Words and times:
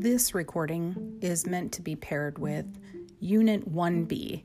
This 0.00 0.34
recording 0.34 1.18
is 1.20 1.46
meant 1.46 1.72
to 1.72 1.82
be 1.82 1.94
paired 1.94 2.38
with 2.38 2.64
Unit 3.18 3.70
1B 3.70 4.42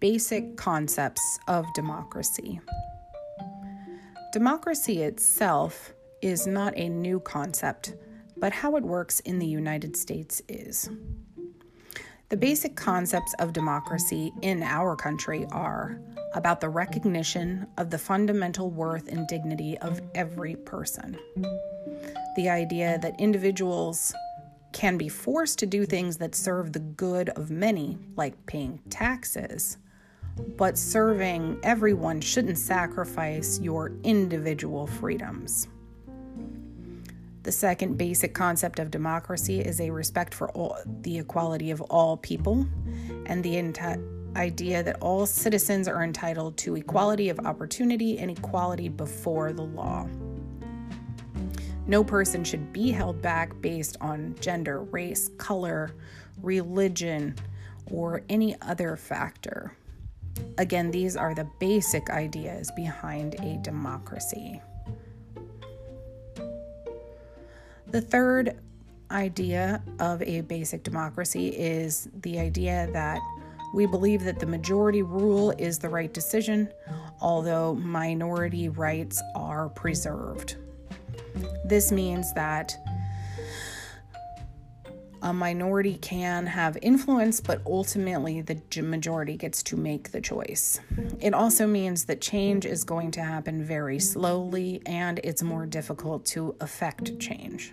Basic 0.00 0.54
Concepts 0.58 1.38
of 1.48 1.64
Democracy. 1.72 2.60
Democracy 4.34 5.00
itself 5.00 5.94
is 6.20 6.46
not 6.46 6.74
a 6.76 6.90
new 6.90 7.20
concept, 7.20 7.94
but 8.36 8.52
how 8.52 8.76
it 8.76 8.82
works 8.82 9.20
in 9.20 9.38
the 9.38 9.46
United 9.46 9.96
States 9.96 10.42
is. 10.46 10.90
The 12.28 12.36
basic 12.36 12.76
concepts 12.76 13.32
of 13.38 13.54
democracy 13.54 14.30
in 14.42 14.62
our 14.62 14.94
country 14.94 15.46
are 15.52 16.02
about 16.34 16.60
the 16.60 16.68
recognition 16.68 17.66
of 17.78 17.88
the 17.88 17.98
fundamental 17.98 18.70
worth 18.70 19.08
and 19.08 19.26
dignity 19.26 19.78
of 19.78 20.02
every 20.14 20.54
person. 20.54 21.18
The 22.36 22.50
idea 22.50 22.98
that 22.98 23.18
individuals 23.18 24.14
can 24.72 24.96
be 24.96 25.08
forced 25.08 25.58
to 25.60 25.66
do 25.66 25.84
things 25.84 26.16
that 26.18 26.34
serve 26.34 26.72
the 26.72 26.80
good 26.80 27.28
of 27.30 27.50
many, 27.50 27.98
like 28.16 28.46
paying 28.46 28.80
taxes, 28.90 29.78
but 30.56 30.78
serving 30.78 31.58
everyone 31.62 32.20
shouldn't 32.20 32.58
sacrifice 32.58 33.60
your 33.60 33.92
individual 34.02 34.86
freedoms. 34.86 35.68
The 37.42 37.52
second 37.52 37.98
basic 37.98 38.34
concept 38.34 38.78
of 38.78 38.90
democracy 38.90 39.60
is 39.60 39.80
a 39.80 39.90
respect 39.90 40.32
for 40.32 40.50
all, 40.50 40.76
the 41.00 41.18
equality 41.18 41.70
of 41.72 41.80
all 41.82 42.16
people 42.16 42.66
and 43.26 43.42
the 43.42 43.54
enti- 43.54 44.36
idea 44.36 44.82
that 44.82 44.96
all 45.00 45.26
citizens 45.26 45.88
are 45.88 46.04
entitled 46.04 46.56
to 46.58 46.76
equality 46.76 47.28
of 47.28 47.40
opportunity 47.40 48.18
and 48.18 48.30
equality 48.30 48.88
before 48.88 49.52
the 49.52 49.62
law. 49.62 50.06
No 51.86 52.04
person 52.04 52.44
should 52.44 52.72
be 52.72 52.90
held 52.90 53.20
back 53.20 53.60
based 53.60 53.96
on 54.00 54.36
gender, 54.40 54.82
race, 54.82 55.30
color, 55.36 55.92
religion, 56.40 57.34
or 57.90 58.22
any 58.28 58.56
other 58.62 58.96
factor. 58.96 59.76
Again, 60.58 60.90
these 60.90 61.16
are 61.16 61.34
the 61.34 61.48
basic 61.58 62.08
ideas 62.10 62.70
behind 62.76 63.34
a 63.40 63.58
democracy. 63.58 64.60
The 67.88 68.00
third 68.00 68.58
idea 69.10 69.82
of 69.98 70.22
a 70.22 70.40
basic 70.42 70.82
democracy 70.82 71.48
is 71.48 72.08
the 72.22 72.38
idea 72.38 72.88
that 72.92 73.20
we 73.74 73.86
believe 73.86 74.22
that 74.24 74.38
the 74.38 74.46
majority 74.46 75.02
rule 75.02 75.50
is 75.58 75.78
the 75.78 75.88
right 75.88 76.12
decision, 76.12 76.70
although 77.20 77.74
minority 77.74 78.68
rights 78.68 79.20
are 79.34 79.68
preserved. 79.70 80.56
This 81.64 81.92
means 81.92 82.32
that 82.34 82.76
a 85.22 85.32
minority 85.32 85.98
can 85.98 86.46
have 86.46 86.76
influence, 86.82 87.40
but 87.40 87.62
ultimately 87.64 88.40
the 88.40 88.60
majority 88.82 89.36
gets 89.36 89.62
to 89.62 89.76
make 89.76 90.10
the 90.10 90.20
choice. 90.20 90.80
It 91.20 91.32
also 91.32 91.66
means 91.66 92.04
that 92.06 92.20
change 92.20 92.66
is 92.66 92.82
going 92.82 93.12
to 93.12 93.22
happen 93.22 93.62
very 93.62 94.00
slowly 94.00 94.82
and 94.84 95.20
it's 95.22 95.42
more 95.42 95.64
difficult 95.64 96.26
to 96.26 96.56
affect 96.60 97.20
change. 97.20 97.72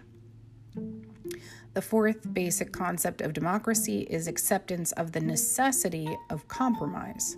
The 1.74 1.82
fourth 1.82 2.34
basic 2.34 2.72
concept 2.72 3.22
of 3.22 3.34
democracy 3.34 4.02
is 4.02 4.28
acceptance 4.28 4.92
of 4.94 5.12
the 5.12 5.20
necessity 5.20 6.08
of 6.30 6.48
compromise. 6.48 7.38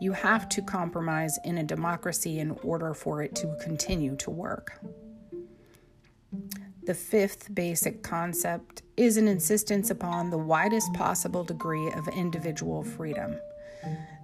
You 0.00 0.12
have 0.12 0.50
to 0.50 0.62
compromise 0.62 1.38
in 1.44 1.58
a 1.58 1.64
democracy 1.64 2.40
in 2.40 2.50
order 2.62 2.92
for 2.92 3.22
it 3.22 3.34
to 3.36 3.56
continue 3.62 4.16
to 4.16 4.30
work. 4.30 4.78
The 6.86 6.94
fifth 6.94 7.52
basic 7.52 8.04
concept 8.04 8.82
is 8.96 9.16
an 9.16 9.26
insistence 9.26 9.90
upon 9.90 10.30
the 10.30 10.38
widest 10.38 10.94
possible 10.94 11.42
degree 11.42 11.90
of 11.90 12.06
individual 12.08 12.84
freedom. 12.84 13.36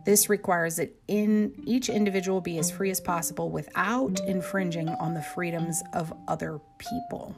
This 0.05 0.29
requires 0.29 0.77
that 0.77 0.95
in 1.09 1.53
each 1.67 1.89
individual 1.89 2.41
be 2.41 2.59
as 2.59 2.71
free 2.71 2.91
as 2.91 3.01
possible 3.01 3.51
without 3.51 4.21
infringing 4.29 4.89
on 4.89 5.13
the 5.13 5.23
freedoms 5.23 5.83
of 5.93 6.13
other 6.29 6.61
people. 6.79 7.35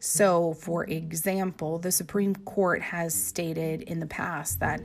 So, 0.00 0.54
for 0.54 0.84
example, 0.84 1.78
the 1.78 1.92
Supreme 1.92 2.34
Court 2.34 2.82
has 2.82 3.14
stated 3.14 3.82
in 3.82 4.00
the 4.00 4.06
past 4.06 4.58
that 4.58 4.80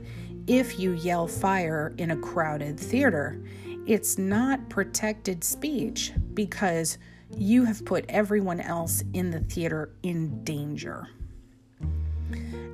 if 0.46 0.78
you 0.78 0.92
yell 0.92 1.26
fire 1.26 1.92
in 1.98 2.12
a 2.12 2.16
crowded 2.16 2.78
theater, 2.78 3.40
it's 3.86 4.16
not 4.16 4.68
protected 4.68 5.42
speech 5.42 6.12
because 6.34 6.98
you 7.36 7.64
have 7.64 7.84
put 7.84 8.04
everyone 8.08 8.60
else 8.60 9.02
in 9.12 9.30
the 9.30 9.40
theater 9.40 9.90
in 10.02 10.42
danger. 10.44 11.08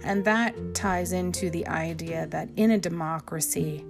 And 0.02 0.24
that 0.24 0.74
ties 0.74 1.12
into 1.12 1.50
the 1.50 1.66
idea 1.68 2.26
that 2.28 2.48
in 2.56 2.70
a 2.70 2.78
democracy, 2.78 3.84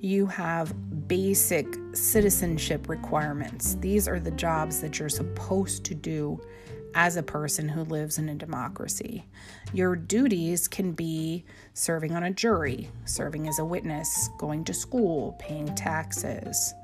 you 0.00 0.26
have 0.26 0.74
basic 1.06 1.66
citizenship 1.92 2.88
requirements. 2.88 3.74
These 3.74 4.08
are 4.08 4.18
the 4.18 4.30
jobs 4.30 4.80
that 4.80 4.98
you're 4.98 5.08
supposed 5.08 5.84
to 5.84 5.94
do 5.94 6.40
as 6.94 7.16
a 7.16 7.22
person 7.22 7.68
who 7.68 7.84
lives 7.84 8.18
in 8.18 8.28
a 8.28 8.34
democracy. 8.34 9.24
Your 9.72 9.94
duties 9.94 10.66
can 10.66 10.92
be 10.92 11.44
serving 11.74 12.16
on 12.16 12.24
a 12.24 12.30
jury, 12.30 12.88
serving 13.04 13.48
as 13.48 13.58
a 13.58 13.64
witness, 13.64 14.30
going 14.38 14.64
to 14.64 14.74
school, 14.74 15.36
paying 15.38 15.72
taxes, 15.74 16.74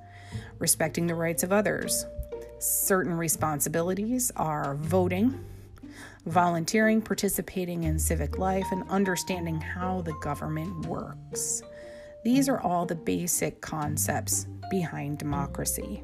respecting 0.59 1.07
the 1.07 1.15
rights 1.15 1.43
of 1.43 1.53
others. 1.53 2.07
Certain 2.59 3.13
responsibilities 3.13 4.33
are 4.37 4.75
voting, 4.77 5.45
volunteering, 6.25 7.03
participating 7.03 7.85
in 7.85 7.99
civic 7.99 8.39
life, 8.39 8.67
and 8.73 8.83
understanding 8.89 9.61
how 9.61 10.01
the 10.01 10.15
government 10.23 10.87
works. 10.87 11.63
These 12.25 12.49
are 12.49 12.61
all 12.61 12.87
the 12.87 12.95
basic 12.95 13.61
concepts 13.61 14.47
behind 14.71 15.19
democracy. 15.19 16.03